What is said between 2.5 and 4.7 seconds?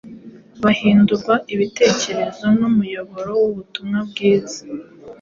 n’umuyoboro wubutumwa bwiza